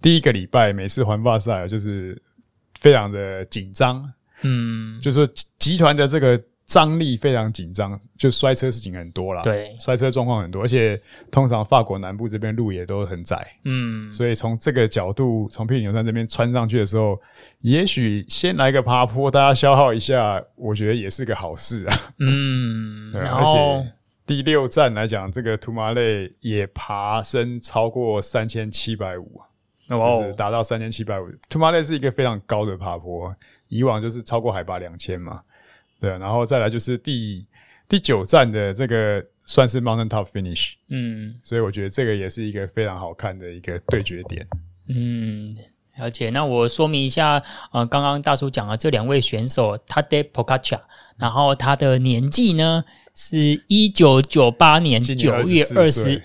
[0.01, 2.17] 第一个礼拜每次环法赛就是
[2.79, 4.09] 非常的紧张，
[4.43, 5.27] 嗯，就是
[5.59, 6.41] 集团的这个。
[6.65, 9.43] 张力非常紧张，就摔车事情很多啦。
[9.43, 10.99] 对，摔车状况很多，而且
[11.29, 13.55] 通常法国南部这边路也都很窄。
[13.65, 17.21] 嗯，所以从这个角度，从佩里牛斯山这边穿上去的时候，
[17.59, 21.97] 也许先来个爬坡，大家消耗一下，我觉得也是个好事啊。
[22.17, 23.93] 嗯， 对，而且
[24.25, 29.39] 第六站来讲，这个图马雷也爬升超过三千七百五，
[29.87, 31.27] 就是达到三千七百五。
[31.47, 33.31] 图马雷是一个非常高的爬坡，
[33.67, 35.41] 以往就是超过海拔两千嘛。
[35.99, 37.45] 对，然后再来就是第
[37.87, 44.45] 第九站的这个算是 Mountain Top Finish，嗯，所以我觉得这个也是一个非常好看的一个对决点。
[44.87, 45.55] 嗯，
[45.97, 50.81] 而且那我说明一下，呃，刚刚大叔讲了这两位选手，Tadej Pogačar，
[51.17, 52.83] 然后他的年纪呢
[53.15, 56.21] 是一九九八年九月二十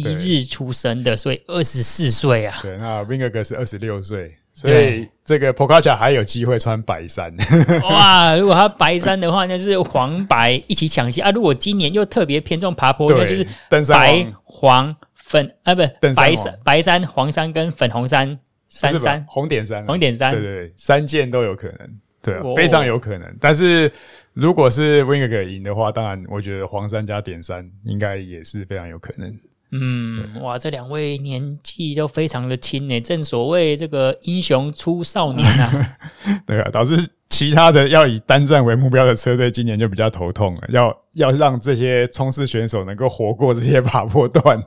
[0.00, 2.58] 一日出生的，所以二十四岁啊。
[2.62, 4.34] 对，那 Vingegaard 是二十六岁。
[4.50, 7.32] 所以这个 Pogačar 还有机会穿白衫
[7.88, 8.34] 哇！
[8.36, 11.30] 如果他白衫的话，那是黄白一起抢戏啊！
[11.30, 13.46] 如果今年又特别偏重爬坡，那就是
[13.88, 15.82] 白黄粉啊，不
[16.16, 18.36] 白山、白山、黄山跟粉红山
[18.68, 21.88] 三山红点衫、红点山，对对对，三件都有可能，
[22.20, 23.32] 对，非常有可能。
[23.40, 23.88] 但是
[24.32, 29.32] 如果是 Vingegaard 赢的话，当然我觉得黄山加点衫应该也是非常有可能。
[29.70, 35.98] 嗯，哇，这两位年纪都非常的轻呢，正所谓这个英雄出少年啊。
[36.46, 44.58] 对啊，导致其他的要以单站为目标的车队今年就比较头痛了，要要让这些冲刺选手能够活过这些爬坡段，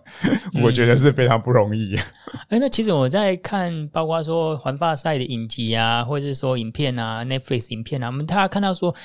[0.54, 1.96] 嗯、 我觉得是非常不容易。
[1.96, 2.04] 哎、
[2.50, 8.96] 欸，那其实我在看，包括说环法赛的影集啊，或者是说影片啊，Netflix 影片啊，我们大家看到说。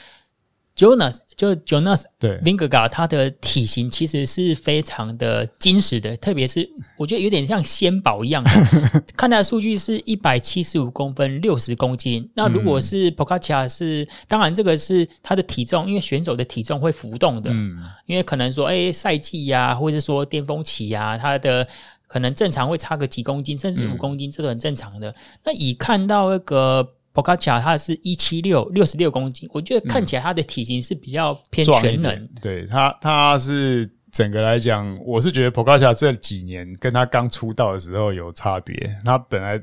[0.76, 8.44] Jonas 就 Jonas 对 Vingegaard 他的体型其实是非常的精实的，特别是我觉得有点像仙宝一样。
[9.16, 12.28] 看他的数据是一百七十五公分，六十公斤。
[12.34, 17.50] 那如果是 Pogačar 是，当然这个是他的体重，因为选手的体重会浮动的。
[17.50, 21.66] 嗯，因为可能说，哎，赛季呀，或者说巅峰期呀，他的
[22.06, 25.14] 可能正常会差个几公斤，甚至五公斤，这个很正常的。
[25.42, 26.92] 那以看到那个。
[27.16, 32.12] Pogačar 他是一七六六十六公斤，我觉得看起来他的体型是比较偏全能。
[32.14, 38.94] 嗯、对他，他是整个来讲，我是觉得 Pogačar 这几年跟他刚出道的时候有差别。
[39.02, 39.58] 他本来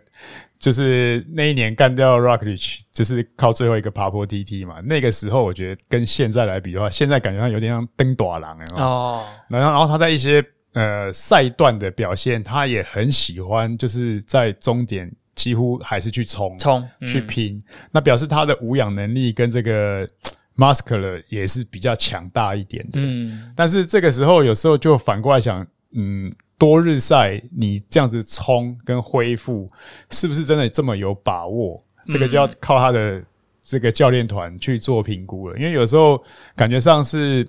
[0.57, 4.79] 就是那一年干掉 Rockrich，就是靠最后一个爬坡 TT 嘛。
[4.81, 9.23] 那个时候我觉得跟现在来比的话，现在感觉上有点像登短郎哦。
[9.49, 20.07] 然后，然后他在一些呃赛段的表现，他也很喜欢，就是在终点几乎还是去冲冲、嗯、去拼，那表示他的无氧能力跟这个
[20.57, 22.99] muscular 也是比较强大一点的。
[23.01, 26.31] 嗯，但是这个时候有时候就反过来想，嗯。
[26.55, 29.67] 多日赛，你这样子冲跟恢复，
[30.11, 31.77] 是不是真的这么有把握？
[32.05, 33.21] 这个就要靠他的
[33.61, 35.57] 这个教练团去做评估了。
[35.57, 36.23] 因为有时候
[36.55, 37.45] 感觉上是，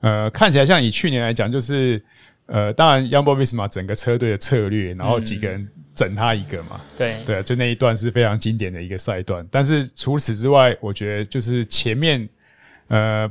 [0.00, 2.00] 呃，看起来像以去年来讲，就是
[2.46, 9.46] 呃，当然，Jumbo Visma 整个车队的策略，然后几个人整他一个嘛，对对，就那一段是非常经典的一个赛段。
[9.50, 12.28] 但是除此之外，我觉得就是前面
[12.88, 13.30] 呃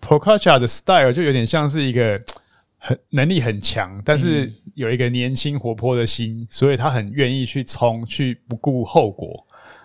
[0.00, 2.20] ，Pogačar 的 style 就有点像是一个。
[2.84, 9.32] 很能力很强，但是有一个年轻活泼的心，嗯、所以他很愿意去冲，去不顾后果。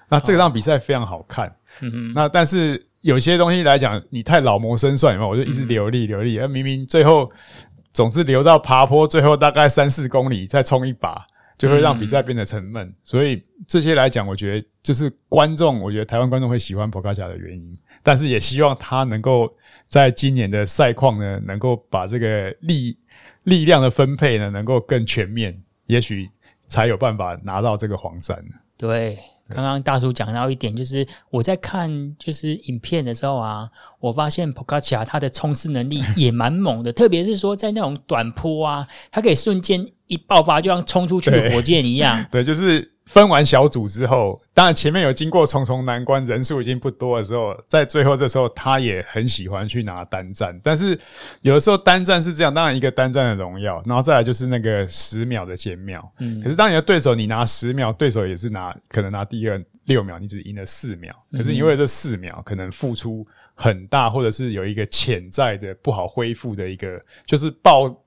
[0.10, 1.48] 那这个场比赛非常好看。
[1.82, 2.14] 嗯嗯。
[2.16, 7.32] 那但是有些东西来讲，你太老谋深算嘛，我就一直留力留力，而明明最后
[7.94, 11.24] 总是留到爬坡，最后大概三四公里再冲一把，
[11.58, 12.94] 就会让比赛变得沉闷。
[13.04, 17.78] 所以这些来讲，我觉得就是观众，我觉得台湾观众会喜欢 Pogačar 的原因。
[18.04, 19.54] 但是也希望他能够
[19.90, 22.98] 在今年的赛况呢，能够把这个力
[23.44, 26.30] 力量的分配呢，能够更全面，也许
[26.68, 28.42] 才有办法拿到这个黄山。
[28.78, 29.18] 对，
[29.50, 42.26] 刚刚大叔讲到一点，就是我在看就是影片的时候啊，我发现 Pogačar 他的冲刺能力也蛮猛的，特别是说在那种短坡啊，他可以瞬间一爆发，就像冲出去的火箭一样。
[42.32, 42.92] 对，对，就是。
[43.08, 50.60] 分完小组之后，当然前面有经过重重难关，人数已经不多的时候，在最后这时候，他也很喜欢去拿单战。
[50.62, 51.00] 但是
[51.40, 56.06] 有的时候单战是这样，当然一个单战的荣耀，然后再来就是那个十秒的减秒。
[56.20, 61.16] 嗯，可是当你的对手你拿十秒，对手也是拿可能拿第二六秒，你只赢了四秒。
[61.32, 63.24] 可是因为这四秒可能付出
[63.56, 68.04] 很大，或者是有一个潜在的不好恢复的一个，就是爆。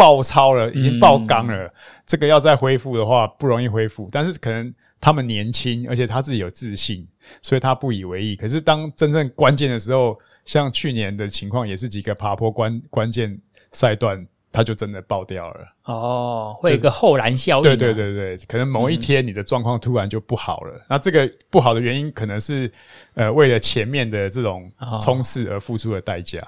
[0.00, 1.66] 爆超了，已经爆缸了。
[1.66, 1.72] 嗯、
[2.06, 7.06] 这个要再恢复的话不容易恢复，但是可能他们年轻，而且他自己有自信，
[7.42, 8.34] 所以他不以为意。
[8.34, 13.38] 可是当真正关键的时候，像去年的情况，也是几个爬坡关关键
[13.72, 15.60] 赛段，他就真的爆掉了。
[15.84, 17.62] 哦，会有一个后燃效应。
[17.62, 20.74] 对对对对，可能某一天你的状况突然就不好了。
[20.76, 22.72] 嗯、那这个不好的原因，可能是
[23.14, 26.40] 呃为了前面的这种冲刺而付出的代价。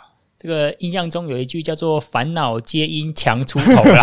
[0.42, 4.02] 这个印象中有一句叫做“烦恼皆因强出头”啦，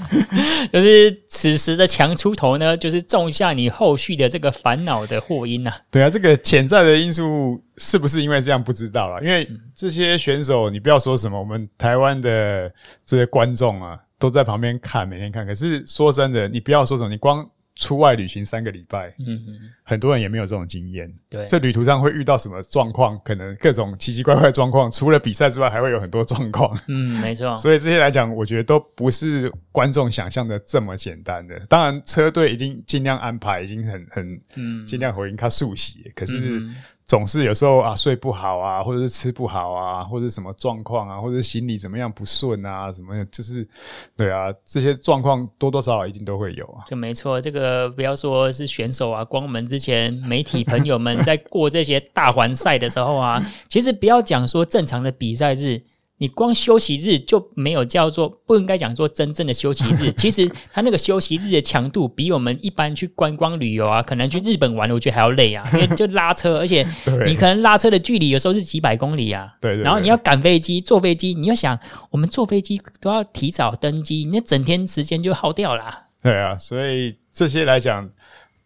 [0.72, 5.70] 就是此时的强出头呢，就是种下你后续的这个烦恼的祸因呐。
[5.90, 9.20] 对啊，这个潜在的因素是不是因为这样不知道啦？
[9.20, 12.72] 因为这些选手，你不要说什么，我们台湾的
[13.04, 15.44] 这些观众啊，都在旁边看，每天看。
[15.46, 17.46] 可是说真的，你不要说什么，你光。
[17.78, 21.08] 出外旅行三个礼拜，嗯嗯，很多人也没有这种经验。
[21.30, 23.16] 对，这旅途上会遇到什么状况？
[23.24, 26.76] 可能各种奇奇怪怪的状况，除了比赛之外，还会有很多状况。
[26.88, 27.56] 嗯，没错。
[27.56, 31.56] 所以这些来讲，我觉得都不是观众想象的这么简单的。
[31.68, 36.10] 当然，车队已经尽量安排，已经很很，嗯，尽量回应他速洗。
[36.16, 36.68] 可是。
[37.08, 43.66] 总是有时候啊睡不好啊，或者是吃不好啊，或者什么状况啊，或者是心里怎么样不顺啊，什么就是
[44.14, 46.84] 对啊，这些状况多多少少一定都会有啊。
[46.86, 55.82] 就没错，这个不要说是选手啊，光我们之前媒体朋友们在过这些大环赛的时候啊，其实不要讲说正常的比赛日。
[56.18, 66.84] 你光休息日就没有叫做不应该讲说真正的休息日， 其实他那个休息日的强度比我们一般去观光旅游啊，可能去日本玩，我觉得还要累啊，因为就拉车，而且
[67.24, 71.78] 你可能拉车的距离有时候是几百公里啊，对，然后你要赶飞机，坐飞机，你要想
[72.10, 76.06] 我们坐飞机都要提早登机，那整天时间就耗掉了。
[76.20, 78.10] 对啊，所以这些来讲，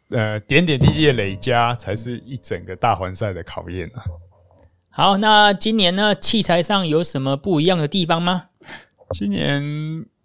[0.09, 4.01] 呃，点点滴滴的累加才是一整个大环赛的考验啊。
[4.95, 8.51] 好，那今年呢，器材上有什么不一样的地方吗？
[9.13, 9.63] 今年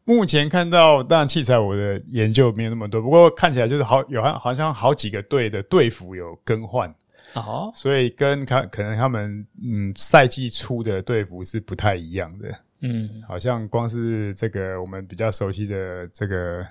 [0.04, 6.94] 目前看到，当然器材我的研究没有那么多，不过看起来就是好有好像好几个队的队服有更换。
[7.36, 16.62] 哦，所以跟他可能他们嗯赛季初的队服是不太一样的，嗯，好像光是这个我们比较熟悉的这个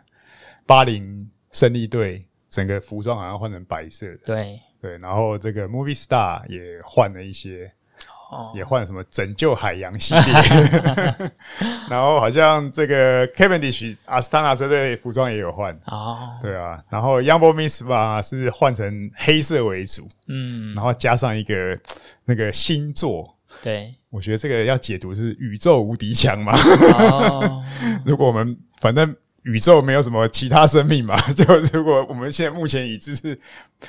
[0.67, 4.61] 巴林胜利队，整个服装好像换成白色的，对。
[4.83, 7.73] 对，然后这个 Movie Star 也换了一些。
[8.55, 11.31] 也换什么拯救海洋系列，
[11.89, 15.73] 然后好像这个 Cavendish 阿斯塔纳车队服装也有换。
[15.87, 21.79] 哦，对啊，然后 Young b o Miss 吧是换成黑色为主，嗯，然后加上一个
[22.25, 26.53] 那个星座，对，我觉得这个要解读是宇宙无敌强嘛，
[26.99, 27.65] 哦，
[28.05, 29.15] 如果我们反正。
[29.49, 31.17] 宇宙没有什么其他生命嘛？
[31.31, 33.39] 就如果我们现在目前已知是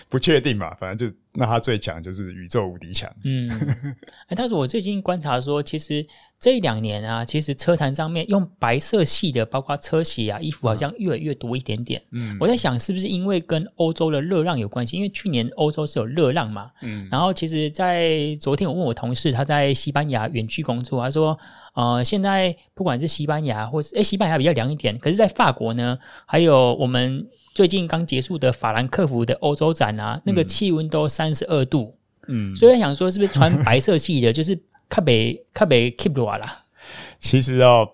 [0.07, 3.11] 不确定嘛，反正就那他最强就是宇宙无敌强。
[3.23, 3.49] 嗯，
[4.27, 6.05] 哎，但是我最近观察说，其实
[6.39, 12.01] 这一两年啊，其实车坛上面用白色系的，包括车鞋啊、衣服，好像越来越多一点点。
[12.11, 14.97] 嗯，我在想，是不是因为跟欧洲的热浪有关系？
[14.97, 16.71] 因为去年欧洲是有热浪嘛。
[16.81, 21.37] 嗯，然后其实，在昨天我问我同事，他在西班牙远距工作，他说，
[21.75, 27.27] 呃，现在不管是西班牙或是哎，西班牙比较凉一点，可是在法国呢，还有我们。
[27.57, 31.97] 最近刚结束的法兰克福的欧洲展啊，那个气温都三十二度，
[32.27, 34.55] 嗯，所以想说是不是穿白色系的， 就是
[34.87, 36.65] 特别特别 keep 住啦。
[37.17, 37.93] 其实哦，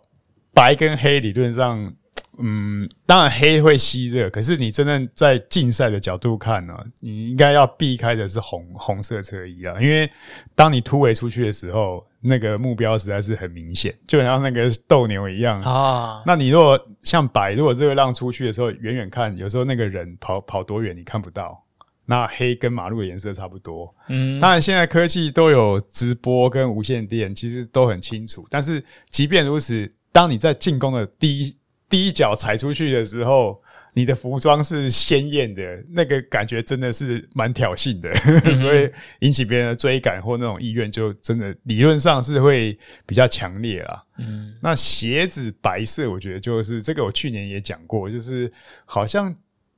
[0.53, 1.93] 白跟黑理论上。
[2.39, 10.09] 嗯，当然黑会吸热，可是你真正在竞赛的角度看呢、啊，你应该要避开的是红红色车衣啊，因为
[10.55, 16.23] 当你突围出去的时候，那个目标实在是很明显，就像那个斗牛一样啊。
[16.25, 21.63] 那你如果像白，如果这个浪出去的时候，远远看，有时候那个人跑跑多远你看不到。
[22.05, 23.89] 那黑跟马路的颜色差不多。
[24.09, 28.45] 嗯，当然现在科技都有直播跟无线电，其实都很清楚。
[28.49, 31.55] 但是即便如此，当你在进攻的第一
[31.93, 33.61] 第一脚踩出去的时候，
[33.93, 38.09] 你的服装是鲜艳的，那个感觉真的是蛮挑衅的，
[38.45, 38.89] 嗯、 所以
[39.19, 42.75] 引起别人的追赶或那种意愿，就真的理论上是会
[43.05, 44.03] 比较强烈啦。
[44.17, 48.51] 嗯，那鞋子白色，我觉得就是这个，我去年也讲过，就是
[48.85, 49.31] 好像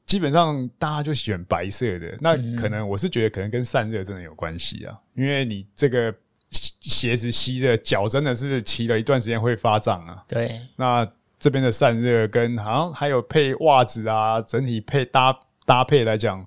[0.05, 6.15] 基本上大家就选白色的，那可能我是觉得可能跟散热真的有关系啊，因为你这个
[6.49, 10.23] 鞋子吸热，脚真的是骑了一段时间会发胀啊。
[10.29, 11.05] 对，那。
[11.45, 16.43] 这边的散热跟好像还有配袜子啊，整体配搭搭配来讲，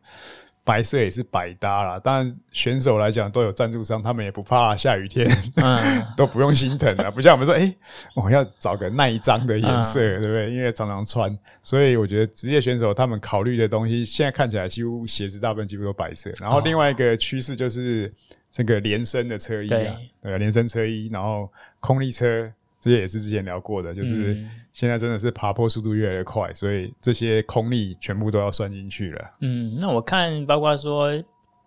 [0.65, 2.01] 白色也是百搭啦。
[2.01, 7.13] 当然选手来讲都有赞助商，他们也不怕下雨天，嗯、 都不用心疼啊。
[7.13, 7.77] 不像我们说，哎、欸，
[8.17, 10.51] 我要找个耐脏的颜色，嗯、对不对？
[10.51, 16.29] 因为常常穿，所以我觉得职业选手他们考虑的东西，现在看起来几乎鞋子大部分几乎都白色。
[16.41, 18.11] 然后另外一个趋势就是
[18.51, 22.45] 这个连身的车衣啊，对，连身车衣，然后空力车。
[22.81, 24.41] 这些也是之前聊过的，就是
[24.73, 29.31] 现在真的是爬坡速度越来越快，所以这些空力全部都要算进去了。
[29.41, 31.13] 嗯，那我看包括说，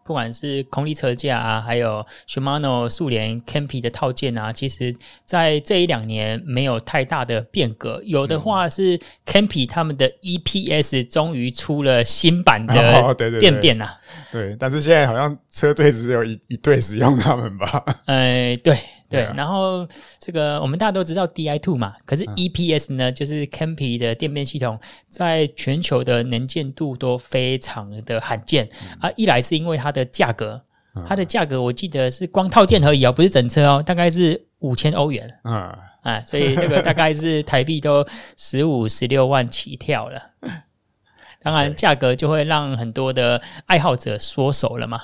[0.05, 4.95] 不管是空力车架啊，还有 Shimano 速联 Campy 的套件啊，其实
[5.25, 8.01] 在这一两年没有太大的变革。
[8.05, 13.99] 有的话是 Campy 他们的 EPS 终于出了新版的电变啊，
[14.31, 17.83] 对，但是现在好像车队只有一一队使用他们吧？
[18.05, 18.77] 哎，对。
[19.11, 19.85] 对，然后
[20.19, 28.69] 这个我们大家都知道 DI two 嘛，可是 EPS 呢，就是 Campy 的电变系统，在全球的能见度都非常的罕见。
[28.99, 29.11] 啊。
[29.17, 30.63] 一来是因为它的价格，
[31.05, 35.29] 它的价格我记得是光套件而已哦，不是整车哦，大概是五千欧元。
[35.43, 35.53] 嗯，
[36.03, 38.07] 啊，所以这个大概是台币都
[38.37, 40.21] 十五、十六万起跳了。
[41.43, 45.01] 当然，价格就会让很多的爱好者缩手了嘛。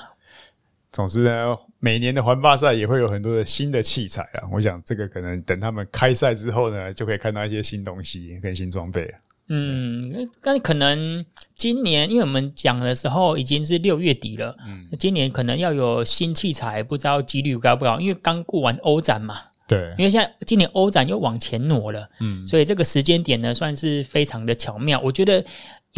[0.92, 4.48] 总之呢，每年的环法赛也会有很多的新的器材啊。
[4.52, 9.12] 我想这个可能等他们开赛之后呢，就可以看到一些新东西跟新装备。
[9.48, 11.24] 嗯，但可能
[11.54, 17.98] 今年，因为我们讲的时候已经是六月底了，嗯，今年可能要有新器材，不知道几率高不高？
[17.98, 25.00] 因为刚过完欧展嘛，对，因为现在今年欧展又往前挪了，嗯，所以这个时间点呢，算是非常的巧妙。
[25.00, 25.44] 我觉得。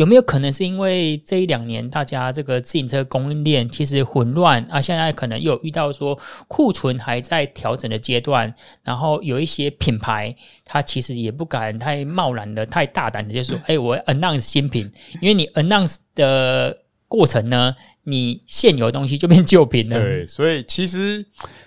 [0.01, 4.81] 有没有可能是因为这一两年大家这个自行车供应链其实混乱啊？
[4.81, 10.35] 现在可能又有遇到说库存还在调整的阶段，然后有一些品牌
[10.65, 14.91] 它其实也不敢太贸然的、太大胆的就说：“哎、欸，我 announce 新品。”
[15.21, 20.01] 因为你 announce 的过程呢，你现有的东西就变旧品了。
[20.01, 21.23] 对， 所以其实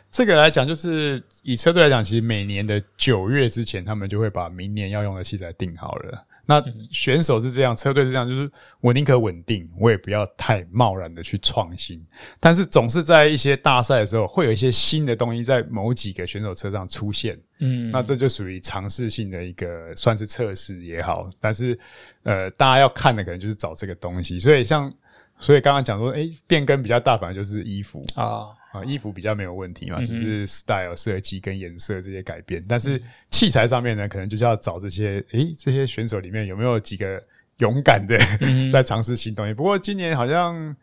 [0.09, 6.25] 这个来讲，就是以车队来讲，其实每年的九月之前，他们就会把明年要用的器材定好了。
[6.45, 12.05] 那选手是这样，车队是这样，就是我宁可稳定，我也不要太贸然的去创新。
[12.39, 17.39] 但是总是在一些大赛的时候，会有一些新的东西在某几个选手车上出现。
[17.59, 21.29] 嗯，那这就属于尝试性的一个，算是测试也好。
[21.39, 21.79] 但是
[22.23, 24.37] 呃，大家要看的可能就是找这个东西。
[24.37, 24.91] 所以像，
[25.37, 28.47] 所以刚刚讲说，诶，变更比较大，反而就是衣服啊。
[28.73, 32.59] 啊，衣服比较没有问题嘛，只是 style 设计跟颜色这些改变。
[32.59, 32.99] 嗯、但是
[33.29, 37.21] 器材上面呢，可能就是要找这些，诶、欸，这些选手里面有没有几个
[37.59, 39.53] 勇敢的、嗯、 在尝试新东西。
[39.53, 40.75] 不过今年好像，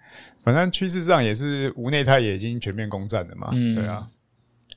[0.45, 3.49] 反正趋势上也是无内胎也已经全面攻占了嘛。
[3.51, 4.09] 嗯，对啊。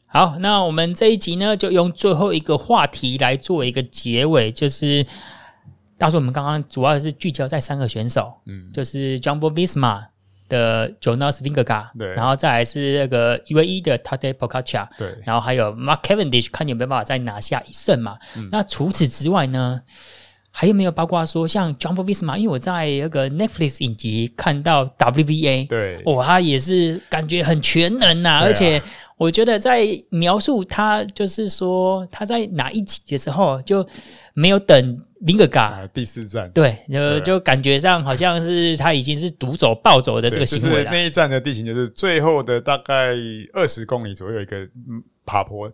[0.07, 5.05] 好，那我们这一集呢，就用最后一个话题来做一个结尾，就是，
[5.99, 10.07] 到时候我们刚刚主要是聚焦在三个选手，嗯，就是 Jumbo Visma。
[10.49, 18.17] 的 Jonas Vingegaard，对，然后再来是那个 UAE 的 Tadej Pogačar，对，然后还有 Mark Cavendish，看你有没有办法再拿下一胜嘛？
[18.37, 19.81] 嗯、那除此之外呢？
[20.55, 22.37] 还有没有包括说像 Jumbo Visma？
[22.37, 28.79] 因为我在那个 Netflix 影集看到 WVA，对，哇，他也是感觉很全能呐、啊，而且
[29.17, 33.83] 我觉得在描述他就是说他在哪一集的时候就
[34.35, 40.83] 没有等 Vingegaard、啊、第四站，对，就就感觉上好像是他已经是独走暴走的这个行为了。
[40.83, 43.15] 就是、那一站的地形就是最后的大概
[43.53, 44.67] 二十公里左右一个
[45.25, 45.71] 爬坡，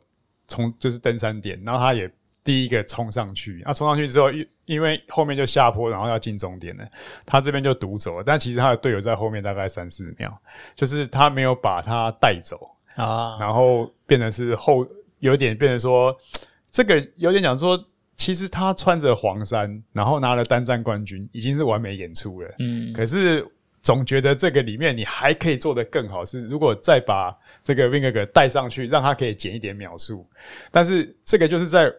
[0.47, 2.09] 从就是登山点，然后他也。
[2.41, 6.85] 第一个冲上去，啊，冲上去之后，因因为后面就下坡，然后要进终点了，
[7.23, 8.23] 他这边就独走了。
[8.25, 10.35] 但其实他的队友在后面大概三四秒，
[10.73, 12.57] 就是他没有把他带走
[12.95, 14.87] 啊，然后变成是后
[15.19, 16.17] 有点变成说，
[16.71, 17.77] 这个有点讲说，
[18.19, 22.55] 其实他穿着黄衫，然后拿了单战冠军，已经是完美演出了。
[22.59, 23.43] 嗯，可是
[23.81, 30.23] 总觉得这个里面你还可以做得更好，是如果再把这个 Vingegaard 带上去，让他可以减一点秒数。
[30.69, 31.91] 但是这个就是在。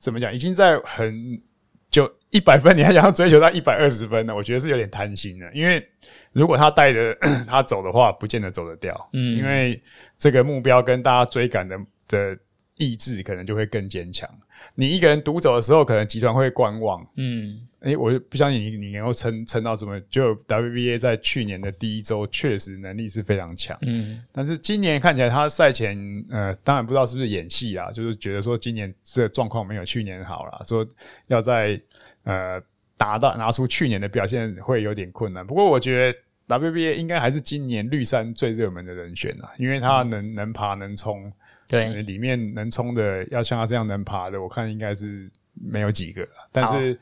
[0.00, 0.32] 怎么讲？
[0.32, 1.42] 已经在很
[1.90, 4.32] 就一百分，你还想要追求到一百二十分呢？
[4.32, 5.50] 我觉得是有点贪心了。
[5.52, 5.84] 因为
[6.30, 7.12] 如果他带着
[7.48, 8.94] 他走的话，不见得走得掉。
[9.12, 9.82] 嗯，因为
[10.16, 12.38] 这个目标跟大家追赶的的
[12.78, 14.28] 意志，可能就会更坚强。
[14.74, 17.06] 你一个人独走的时候，可能集团会观望。
[17.16, 17.60] 嗯。
[17.80, 20.00] 诶、欸，我就不相信你，你能够撑撑到什么。
[20.10, 23.78] 就 WBA 在去年的第一周，确实能力是非常强。
[23.82, 25.96] 嗯，但是今年看起来，他赛前
[26.28, 30.84] 呃，当然不知道是不是演戏啊，就是觉得说今年这状况没有去年好了，说
[31.28, 31.80] 要在
[32.24, 32.60] 呃
[32.96, 35.46] 达到拿出去年的表现会有点困难。
[35.46, 41.32] 不过我觉得 WBA 应该还是今年绿衫最热门的人选啊，因为他能能爬能冲，
[41.68, 45.30] 对，里面能冲的要像他这样能爬的，我看应该是。
[45.60, 46.96] 没有几个，但是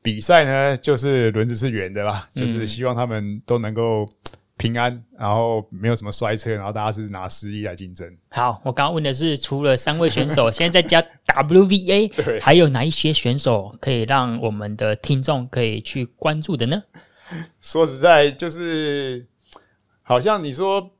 [0.00, 4.08] 比赛呢，就是轮子是圆的啦，就是希望他们都能够
[4.56, 8.10] 平安，然后没有什么摔车，然后大家是拿实力来竞争。
[8.30, 11.06] 好，我刚刚问的是，除了三位选手，现在再加
[11.36, 16.82] WVA，对，还有哪一些选手可以让我们的听众可以去关注的呢？
[17.60, 19.26] 说实在，就是
[20.00, 20.90] 好像你说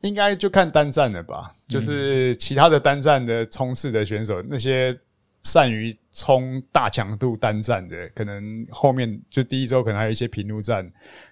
[0.00, 4.98] 应该就看单站了吧，就是其他的单站的冲刺的选手那些。
[5.44, 10.86] 善于冲大强度单站的，可能后面就第一周可能还有一些平路站，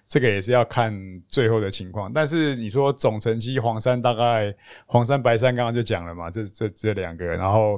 [0.07, 0.97] 这个也是要看
[1.27, 2.11] 最后的情况。
[2.11, 4.51] 但是你说总成绩，黄山大概
[4.85, 7.77] 黄山白山刚刚就讲了嘛，这这这两个，然后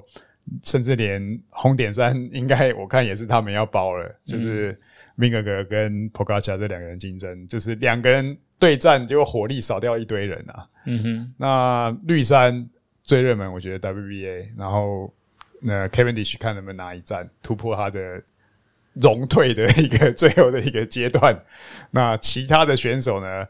[0.63, 4.79] 甚至连红点山应该我看也是他们要包了，就是
[5.20, 10.65] Vingegaard 跟 Pogačar 这两个人竞争，就是两个人对战，结果火力少掉一堆人啊。
[10.86, 12.67] 嗯哼，那绿衫
[13.03, 15.13] 最热门，我觉得 WBA，然后。
[15.61, 18.24] 那 Cavendish 看能不能拿一战突破他的
[18.93, 21.38] 荣退的一个最后的一个阶段。
[21.91, 23.45] 那其他的选手呢，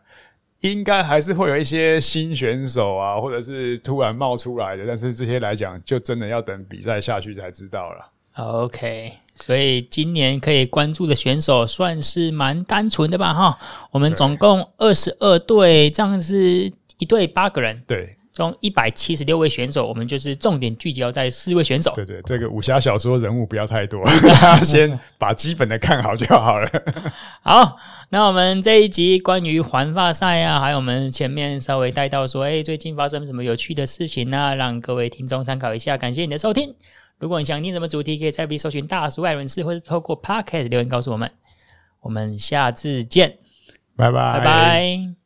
[0.61, 4.88] 应该还是会有一些新选手啊，或者是突然冒出来的。
[4.88, 8.11] 但是这些来讲，就真的要等比赛下去才知道了。
[8.38, 13.33] OK，所以今年可以关注的选手算是蛮单纯的吧？
[13.33, 13.59] 哈，
[13.91, 17.81] 我们总共二十二队，这样是一队八个人。
[17.87, 18.15] 对。
[18.31, 21.91] 从一百七十六位选手，我们就是重点聚焦在四位选手。
[21.93, 24.01] 对对，这个武侠小说人物不要太多，
[24.63, 26.69] 先把基本的看好就好了。
[27.43, 27.75] 好，
[28.11, 34.55] 那我们这一集关于环发赛啊，还有我们前面稍微带到说，哎，最近发生什么有趣的事情呢？
[34.55, 35.97] 让各位听众参考一下。
[35.97, 36.73] 感谢你的收听。
[37.20, 41.30] 如果你想听什么主题，可以在 B 搜寻大叔外人士，或是透过 Podcast 留言告诉我们。
[41.99, 43.38] 我们下次见，
[43.97, 45.18] 拜拜，拜拜。